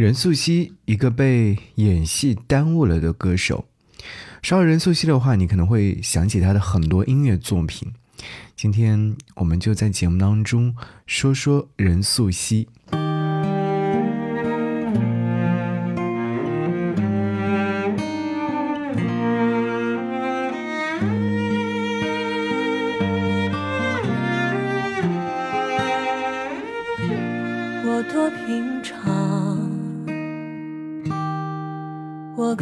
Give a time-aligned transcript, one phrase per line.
[0.00, 3.66] 任素汐，一个被演戏耽误了的歌手。
[4.40, 7.92] 说到任素汐的话，你可能会想起她的很多音乐作品。
[8.56, 10.74] 今天我们就在节目当中
[11.06, 12.66] 说说任素汐。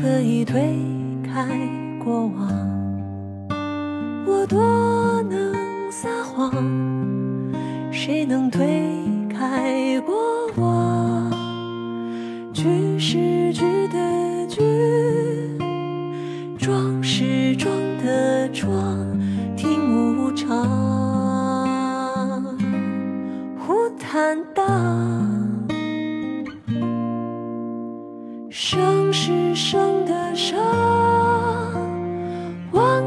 [0.01, 0.61] 可以推
[1.25, 1.45] 开
[2.05, 2.49] 过往，
[4.25, 5.53] 我多能
[5.91, 6.53] 撒谎，
[7.91, 8.65] 谁能推
[9.29, 10.15] 开过
[10.55, 11.29] 往？
[12.53, 14.63] 句是句的句，
[16.57, 17.75] 装是装
[18.05, 18.71] 的装，
[19.57, 19.81] 听
[20.17, 20.65] 无常，
[23.59, 25.18] 忽坦荡。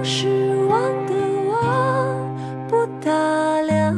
[0.04, 1.14] 失望的
[1.50, 1.58] 望，
[2.68, 3.12] 不打
[3.62, 3.96] 量，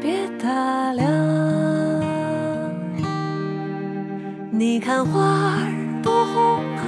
[0.00, 1.06] 别打量。
[4.50, 6.80] 你看花儿多红啊，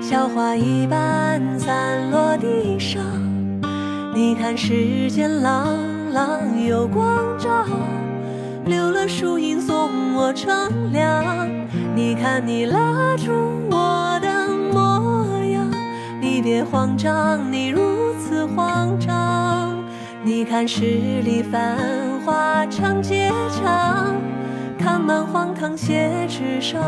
[0.00, 3.02] 小花一般散落地上。
[4.14, 5.76] 你看世间朗
[6.12, 7.66] 朗有光照。
[8.66, 11.48] 留了树荫送我乘凉，
[11.94, 12.78] 你看你拉
[17.50, 19.84] 你如此慌张。
[20.22, 21.78] 你看十里繁
[22.24, 24.14] 华长街长，
[24.78, 26.80] 看满荒唐写纸上。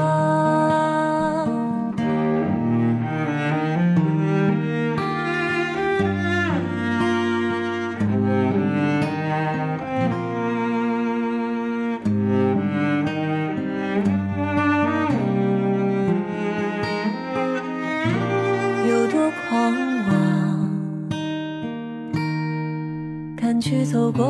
[23.43, 24.25] 敢去走过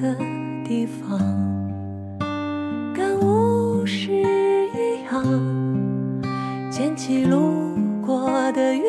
[0.00, 0.14] 的
[0.64, 1.18] 地方，
[2.94, 5.20] 感悟是一样，
[6.70, 8.84] 捡起路过的月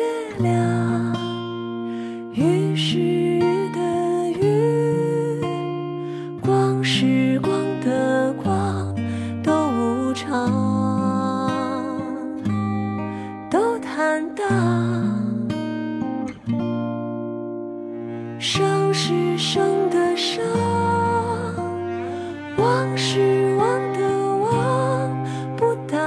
[22.78, 23.98] 忘是忘的
[24.38, 25.10] 忘，
[25.56, 25.98] 不打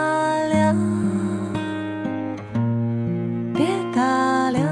[0.47, 0.73] 量，
[3.53, 4.63] 别打量。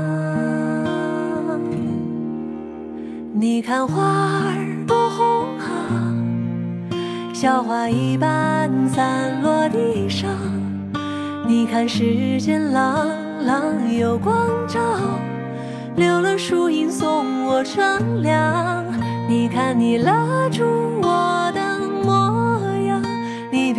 [3.33, 4.01] 你看花
[4.45, 5.67] 儿多红啊，
[7.33, 10.29] 小花一般散落地上。
[11.45, 13.09] 你看世间朗
[13.41, 14.79] 朗有光照，
[15.97, 18.85] 留了树荫送我乘凉。
[19.27, 20.63] 你看你拉住，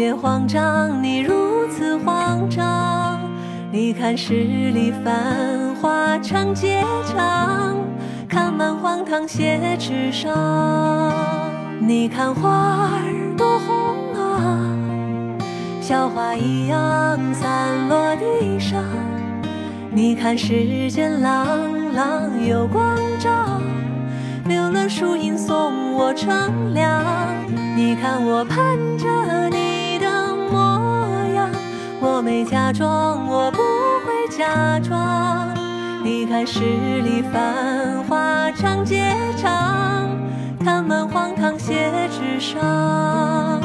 [0.01, 3.21] 别慌张，你如此慌张。
[3.71, 7.77] 你看十里繁华长街长，
[8.27, 10.33] 看满荒唐写纸上。
[11.81, 14.65] 你看花儿多红啊。
[15.83, 18.83] 小花一样散落地上，
[19.91, 21.47] 你看世间朗
[21.93, 23.31] 朗有光照，
[24.47, 27.05] 留了树荫送我乘凉。
[27.77, 29.60] 你看我盼着你，
[32.03, 35.55] 我没假装，我不会假装。
[36.03, 36.61] 你看十
[37.03, 40.09] 里繁华长街长，
[40.65, 43.61] 看满荒唐写纸上。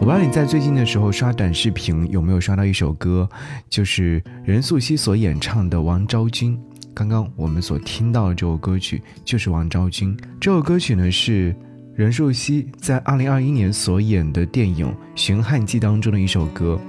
[0.00, 3.28] 我不知道你在最近的时候刷短视频有没有刷到一首歌，
[3.68, 6.56] 就是任素汐所演唱的《王昭君》。
[6.94, 10.16] 刚刚我们所听到的这首歌曲就是《王昭君》。
[10.40, 11.54] 这首歌曲呢是
[11.94, 16.80] 任素汐在2021年所演的电影《寻汉记》当中的一首歌，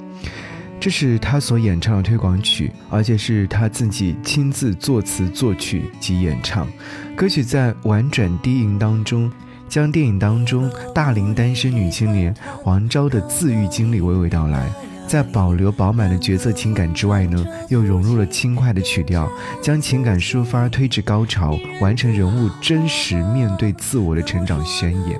[0.79, 6.65] 这是她所演唱的推广曲，而且是她自己亲自作词作曲及演唱。
[7.13, 9.29] 歌曲在婉转低吟当中。
[9.71, 12.35] 将电影当中大龄单身女青年
[12.65, 14.69] 王昭的自愈经历娓娓道来，
[15.07, 19.31] 在保留饱满的角色情感之外呢，又融入了轻快的曲调，
[19.61, 25.17] 将情感抒发推至高潮，完成人物真实面对自我的成长宣言。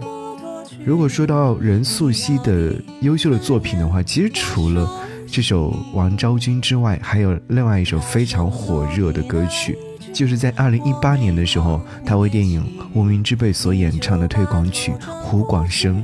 [0.83, 4.85] 如果说到任素汐的优秀的作品的话，其实除了
[5.27, 9.77] 这首《王昭君》之外，还有另外一首非常火热的歌曲，
[10.13, 12.61] 就是在二零一八年的时候，他为电影
[12.93, 14.91] 《无名之辈》所演唱的推广曲
[15.21, 16.03] 《胡广生》。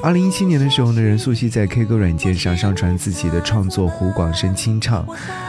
[0.00, 5.04] 二零一七年的时候呢，任素汐在 K 歌软件上上传自己的创作《胡广生清唱》，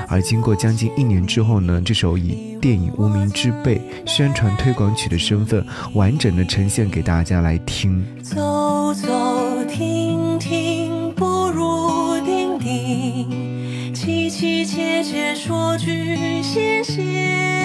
[0.07, 3.77] 而经过将近一年之后呢，这首以电影《无名之辈》
[4.09, 5.63] 宣传推广曲的身份，
[5.93, 8.03] 完整的呈现给大家来听。
[8.23, 17.58] 走走停停，不如定定，凄凄切切说句谢谢。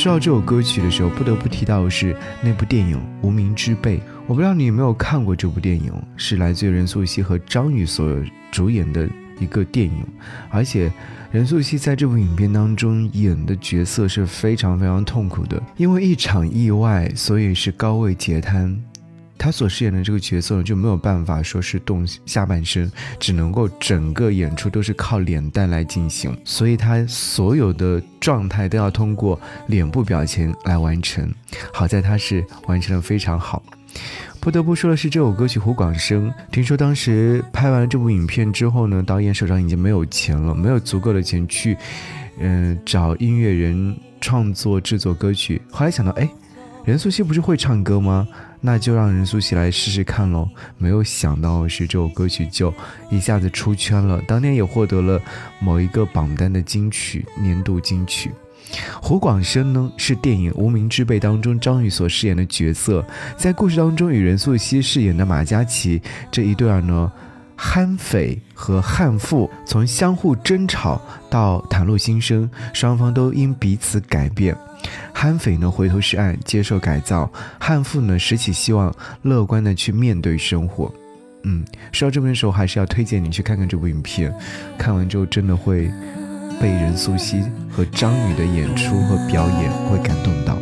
[0.00, 3.98] 说到这首歌曲的时候，不得不提到的是那部电影《无名之辈》。
[4.26, 8.16] 我不知道你有没有看过这部电影，是来自于任素汐和张宇所
[8.50, 9.06] 主演的
[9.38, 10.02] 一个电影。
[10.48, 10.90] 而且，
[11.30, 18.82] 任素汐在这部影片当中演的角色是非常非常痛苦的，因为一场意外，所以是高位截瘫。
[19.42, 31.32] 他所饰演的这个角色呢，就没有办法说是动下半身，只能够整个演出都是靠脸蛋来进行，所以他所有的状态都要通过脸部表情来完成。
[31.72, 33.62] 好在他是完成的非常好。
[34.40, 41.78] 不得不说的是，这首歌曲《胡广生》，听说当时拍完这部影片之后呢，导演手上已经没有钱了，没有足够的钱去，
[42.38, 45.62] 嗯，找音乐人创作制作歌曲。
[45.70, 46.28] 后来想到，哎。
[46.84, 48.26] 任素汐不是会唱歌吗？
[48.62, 50.48] 那就让任素汐来试试看喽。
[50.76, 52.72] 没有想到是这首歌曲就
[53.10, 55.20] 一下子出圈了，当年也获得了
[55.60, 58.30] 某一个榜单的金曲年度金曲。
[59.02, 63.04] 胡广生呢是电影《无名之辈》当中张宇所饰演的角色，
[63.36, 66.00] 在故事当中与任素汐饰演的马嘉祺
[66.30, 67.10] 这一对儿呢，
[67.62, 70.98] 悍匪和悍妇从相互争吵
[71.28, 74.56] 到袒露心声，双方都因彼此改变。
[75.12, 78.90] 悍匪呢回头是岸，接受改造；悍妇呢拾起希望，
[79.22, 80.90] 乐观的去面对生活。
[81.42, 81.62] 嗯，
[81.92, 84.34] 说到这边的时候，还是要推荐你去看看这部影片。
[84.78, 85.90] 看完之后，真的会
[86.58, 90.56] 被任素汐和张宇的演出和表演会感动到。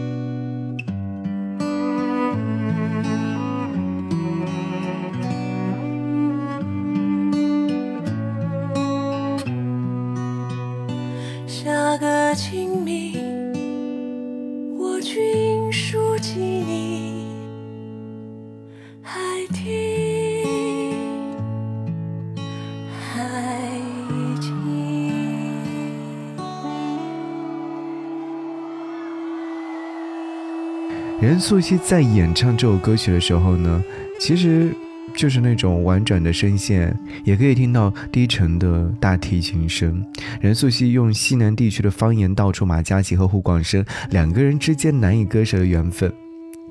[31.28, 33.84] 任素汐在演唱这首歌曲的时候呢，
[34.18, 34.74] 其实。
[35.14, 40.04] 就是那种婉转的声线，也可以听到低沉的大提琴声。
[40.40, 46.12] 任素汐用西南地区的方言道出马嘉祺和胡广生两个人之间难以割舍的缘分，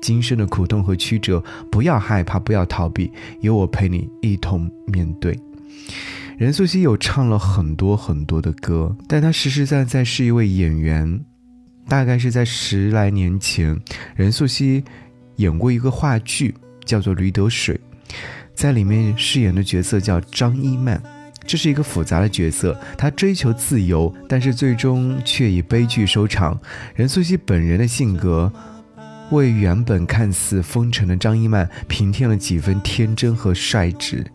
[0.00, 5.38] 今生的苦痛和曲折，不要害怕，不要逃避，有我陪你一同面对。
[6.38, 11.20] 任素汐有唱了很多很多的歌，但她实实在在是一位演员。
[11.88, 13.80] 大概是在十来年前，
[14.14, 14.84] 任素汐
[15.36, 16.54] 演过一个话剧，
[16.84, 17.74] 叫做《驴得水》。
[18.54, 21.02] 在里面饰演的角色叫张一曼，
[21.46, 26.60] 这是一个复杂的角色，她追求自由，但是最终却以悲剧收场。
[26.94, 28.52] 任素汐本人的性格，
[29.30, 34.26] 为原本看似风尘的张一曼平添了几分天真和率直。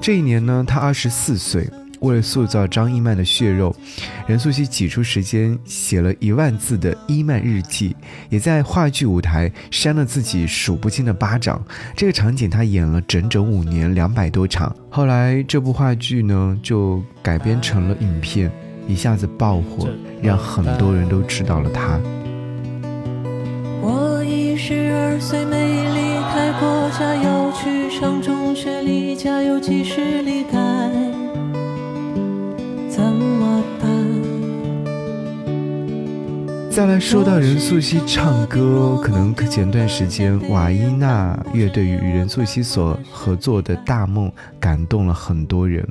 [0.00, 1.68] 这一年呢，她二十四岁。
[2.00, 3.74] 为了塑造张一曼的血肉，
[4.26, 7.94] 任素汐挤出时间写了一万字的伊曼日记，
[8.28, 11.62] 也在话剧舞台扇了自己数不清的巴掌。
[11.96, 14.74] 这个场景她演了整整五年，两百多场。
[14.90, 18.50] 后来这部话剧呢就改编成了影片，
[18.86, 19.88] 一下子爆火，
[20.22, 22.00] 让很多人都知道了她。
[23.80, 30.58] 我已十二岁没离开过家，要去上中学，离家有几十里开。
[36.78, 44.28] 再来说到任素汐唱歌，可能前段时间瓦伊娜乐队与任素汐所合作的《大梦》
[44.60, 45.84] 感动了很多人。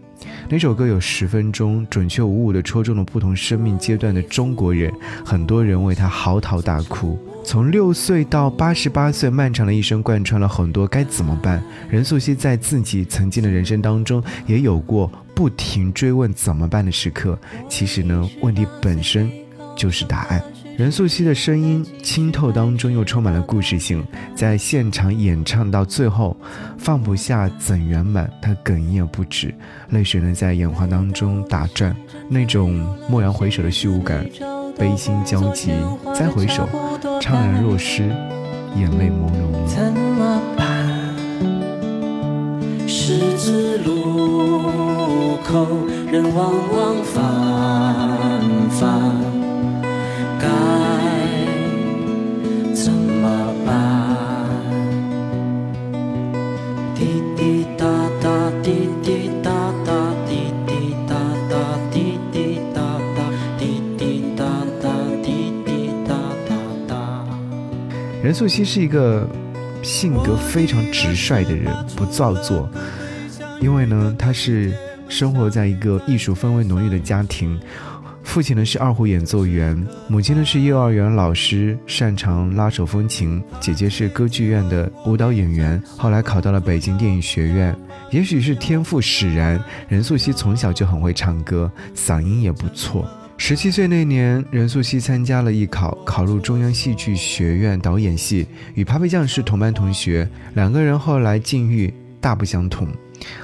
[0.48, 4.90] 那首歌有十分钟，准确无误地戳中了不同生命阶段的中国人，
[5.26, 7.20] 很多人为他嚎啕大哭。
[7.44, 11.62] 从六岁到八十八岁，漫长的一生贯穿了很多该怎么办。
[11.90, 17.38] 任素汐在自己曾经的人生当中，也有过不停追问怎么办的时刻。
[17.68, 19.30] 其实呢，问题本身
[19.78, 20.44] 就是答案。
[20.76, 24.06] 任素汐的声音清透当中又充满了故事性，
[24.36, 26.38] 在现场演唱到最后，
[26.78, 29.52] 放不下怎圆满，她哽咽不止，
[29.90, 31.96] 泪水呢在眼眶当中打转，
[32.30, 34.24] 那种蓦然回首的虚无感，
[34.78, 35.72] 悲心交集，
[36.14, 36.70] 再回首，
[37.20, 38.04] 怅然若失，
[38.76, 39.66] 眼泪朦胧。
[39.66, 40.68] 怎么办？
[42.88, 45.66] 十字路口，
[46.12, 47.18] 人往往繁
[48.70, 49.17] 繁。
[68.38, 69.28] 素汐是一个
[69.82, 72.70] 性格非常直率的人，不造作。
[73.60, 74.72] 因为呢，他是
[75.10, 77.60] 生活在一个艺术氛围浓郁的家庭，
[78.22, 79.76] 父亲呢是二胡演奏员，
[80.08, 83.42] 母亲呢是幼儿园老师，擅长拉手风琴。
[83.60, 87.76] 姐姐是歌剧院的舞蹈演员，后来考到了北京电影学院。
[88.12, 93.10] 也许是天赋使然，任素汐从小就很会唱歌，嗓音也不错。
[93.40, 100.28] 十七岁那年，任素汐参加了艺考，考入中央戏剧学院导演系，与 Papi 酱是同班同学。
[100.56, 102.90] 两个人后来境遇大不相同。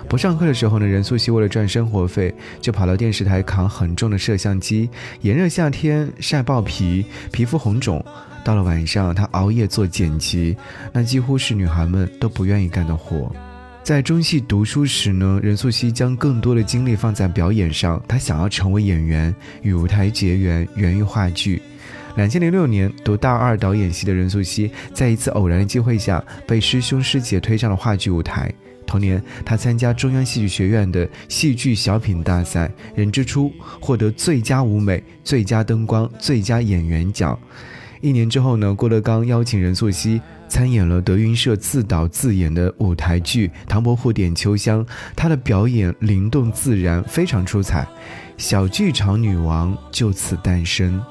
[0.09, 4.89] 不上课的时候呢，任素汐为了赚生活费，就跑到电视台扛很重的摄像机。
[5.21, 8.03] 炎热夏天晒爆皮，皮肤红肿。
[8.43, 10.57] 到了晚上，她熬夜做剪辑，
[10.91, 13.33] 那几乎是女孩们都不愿意干的活。
[13.83, 18.01] 在中戏读书时呢，任素汐将更多的精力放在表演上。
[18.07, 21.61] 她想要成为演员，与舞台结缘，源于话剧。
[22.15, 28.49] 两千零六年，读大二导演系的任素汐，在一次偶然的机会下，被师兄师姐推上了话剧舞台。
[28.87, 37.37] 同年，她参加中央戏剧学院的戏剧小品大赛，人之初获得最佳舞美、最佳灯光、最佳演员奖。
[37.99, 40.21] 一年之后呢，郭德纲邀请任素汐。
[40.53, 47.87] 参演了德云社自导自演的舞台剧《唐伯虎点秋香》，她的表演灵动自然，非常出彩，
[48.37, 51.01] 小剧场女王就此诞生。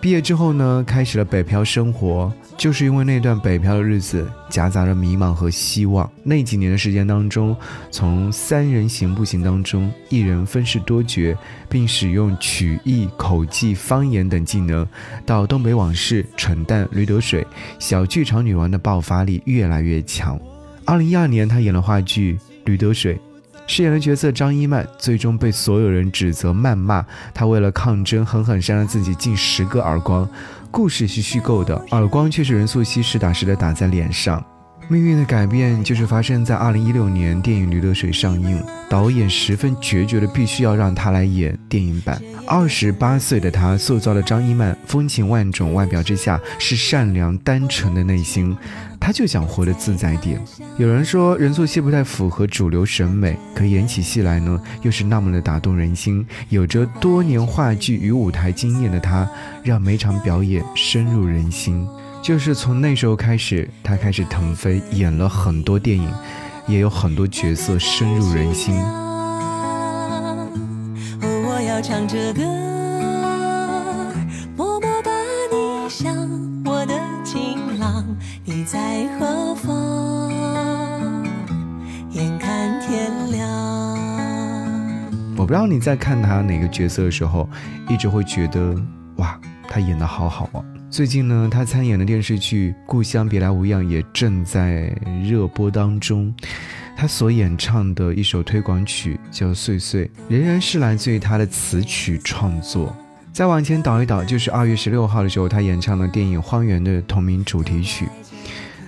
[0.00, 2.32] 毕业之后呢，开始了北漂生活。
[2.56, 6.10] 就是因为那段北漂的日子，夹杂着迷茫和希望。
[6.22, 7.56] 那几年的时间当中，
[7.90, 11.34] 从三人行不行当中，一人分饰多角，
[11.70, 14.86] 并使用曲艺、口技、方言等技能，
[15.24, 17.46] 到东北往事、蠢蛋、驴得水，
[17.78, 20.38] 小剧场女王的爆发力越来越强。
[20.84, 22.34] 二零一二年，她演了话剧
[22.66, 23.14] 《驴得水》。
[23.72, 30.28] 饰演的角色张一曼最终被所有人指责谩骂，她为了抗争，狠狠扇了自己近十个耳光。
[30.72, 34.44] 故事是虚构的，耳光却是任素汐实打实的打在脸上。
[34.90, 42.20] 命运的改变就是发生在二零一六年，电影《驴得水》上映，导演十分决绝的必须要让他来演电影版。
[42.44, 48.56] 二十八岁的他塑造了张一曼风情万种，外表之下是善良单纯的内心。
[48.98, 50.40] 他就想活得自在点。
[50.76, 56.26] 有人说任素汐不太符合主流审美，可演起戏来呢，又是那么的打动人心。
[56.48, 59.30] 有着多年话剧与舞台经验的她，
[59.62, 61.86] 让每场表演深入人心。
[62.22, 66.08] 就是从那时候开始，他开始腾飞，演了很多电影，
[66.68, 68.74] 也有很多角色深入人心。
[71.22, 72.42] 我要唱着歌，
[74.56, 75.10] 默默把
[75.50, 76.14] 你想，
[76.64, 78.04] 我的情郎，
[78.44, 80.40] 你在何方？
[82.10, 83.48] 眼看天亮。
[85.36, 87.48] 我不知道你在看他哪个角色的时候，
[87.88, 88.76] 一直会觉得
[89.16, 90.62] 哇，他演的好好啊。
[90.90, 94.92] 最近呢，他参演的电视剧《故乡别来无恙》也正在
[95.24, 96.34] 热播当中。
[96.96, 102.94] 他所演唱的一首推广曲叫《岁岁》，仍然是来自于他的词曲创作。
[103.32, 108.08] 再往前倒一倒，就是二月十六号的时候，他演唱了电影《荒原》的同名主题曲。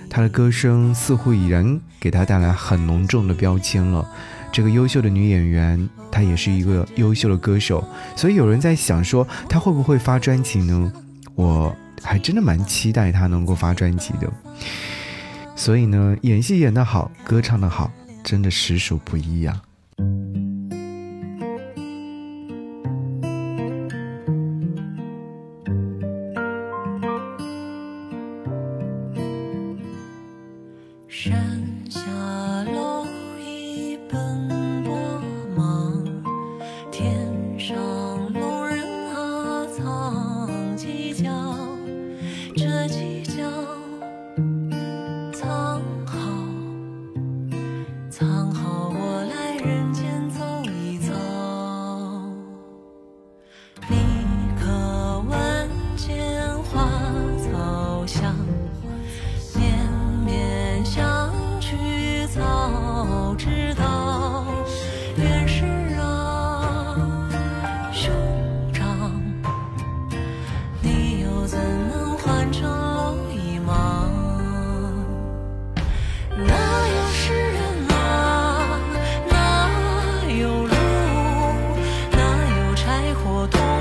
[0.09, 4.05] 他的歌声似乎已然给他带来很浓重的标签了。
[4.51, 7.81] 这个优秀的女演员，她也是一个优秀的歌手，
[8.13, 10.91] 所以有人在想说，她会不会发专辑呢？
[11.35, 11.73] 我。
[12.03, 14.31] 还真的蛮期待他能够发专辑的，
[15.55, 17.91] 所以呢，演戏演得好，歌唱得好，
[18.23, 19.61] 真的实属不易啊。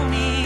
[0.01, 0.42] me.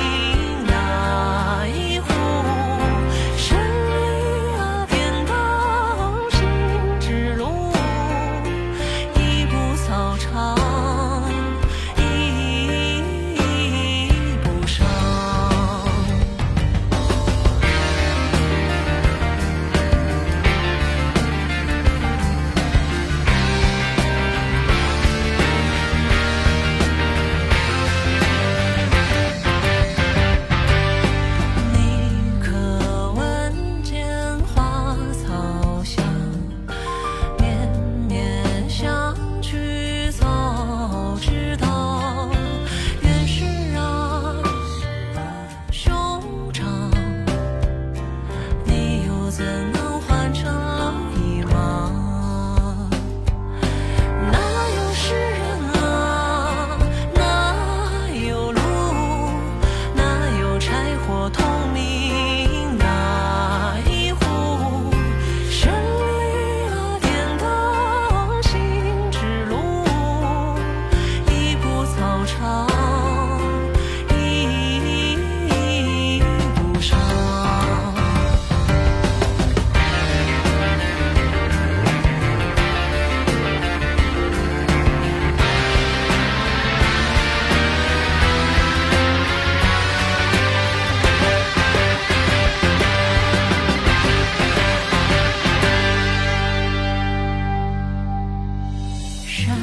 [99.39, 99.55] 山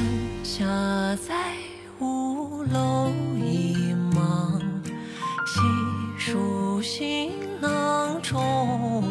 [0.43, 0.63] 下
[1.27, 1.33] 在
[1.99, 4.61] 五楼一忙，
[5.47, 5.61] 细
[6.15, 9.03] 数行囊中